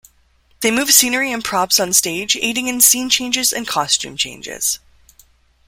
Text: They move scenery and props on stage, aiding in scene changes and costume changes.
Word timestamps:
They 0.61 0.71
move 0.71 0.89
scenery 0.89 1.31
and 1.31 1.43
props 1.45 1.79
on 1.79 1.93
stage, 1.93 2.35
aiding 2.35 2.65
in 2.65 2.81
scene 2.81 3.07
changes 3.07 3.53
and 3.53 3.67
costume 3.67 4.17
changes. 4.17 4.79